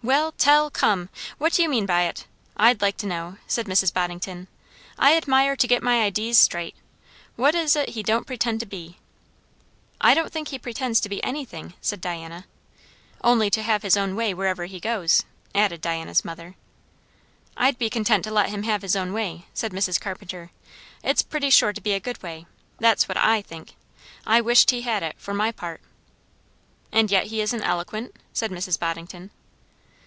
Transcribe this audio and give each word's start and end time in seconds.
"Well, 0.00 0.30
tell; 0.38 0.70
come! 0.70 1.08
what 1.38 1.54
do 1.54 1.62
you 1.62 1.68
mean 1.68 1.84
by 1.84 2.02
it? 2.02 2.26
I'd 2.56 2.80
like 2.80 2.96
to 2.98 3.06
know," 3.06 3.36
said 3.48 3.66
Mrs. 3.66 3.92
Boddington. 3.92 4.46
"I 4.96 5.16
admire 5.16 5.56
to 5.56 5.66
get 5.66 5.82
my 5.82 6.02
idees 6.04 6.38
straight. 6.38 6.76
What 7.34 7.56
is 7.56 7.74
it 7.74 7.90
he 7.90 8.04
don't 8.04 8.26
pretend 8.26 8.60
to 8.60 8.64
be?" 8.66 8.98
"I 10.00 10.14
don't 10.14 10.32
think 10.32 10.48
he 10.48 10.58
pretends 10.58 11.00
to 11.00 11.08
be 11.08 11.22
anything," 11.24 11.74
said 11.80 12.00
Diana. 12.00 12.46
"Only 13.24 13.50
to 13.50 13.60
have 13.62 13.82
his 13.82 13.96
own 13.96 14.14
way 14.14 14.32
wherever 14.32 14.66
he 14.66 14.78
goes," 14.78 15.24
added 15.52 15.80
Diana's 15.80 16.24
mother. 16.24 16.54
"I'd 17.56 17.76
be 17.78 17.90
content 17.90 18.22
to 18.24 18.30
let 18.30 18.50
him 18.50 18.62
have 18.62 18.82
his 18.82 18.94
own 18.96 19.12
way," 19.12 19.46
said 19.52 19.72
Mrs. 19.72 20.00
Carpenter. 20.00 20.52
"It's 21.02 21.22
pretty 21.22 21.50
sure 21.50 21.72
to 21.72 21.80
be 21.80 21.92
a 21.92 22.00
good 22.00 22.22
way; 22.22 22.46
that's 22.78 23.08
what 23.08 23.18
I 23.18 23.42
think. 23.42 23.74
I 24.24 24.40
wisht 24.40 24.70
he 24.70 24.82
had 24.82 25.02
it, 25.02 25.16
for 25.18 25.34
my 25.34 25.50
part." 25.50 25.80
"And 26.92 27.10
yet 27.10 27.26
he 27.26 27.40
isn't 27.40 27.64
eloquent?" 27.64 28.14
said 28.32 28.52
Mrs. 28.52 28.78
Boddington. 28.78 29.32